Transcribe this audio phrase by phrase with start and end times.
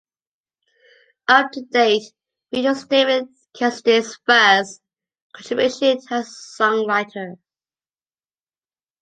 [1.27, 2.01] "Up to Date"
[2.49, 4.81] features David Cassidy's first
[5.31, 7.35] contribution as a songwriter.